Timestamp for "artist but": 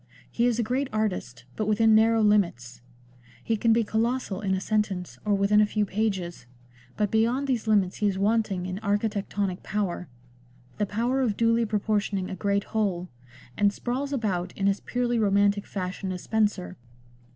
0.91-1.67